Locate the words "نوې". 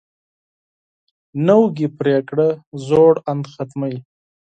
1.47-1.87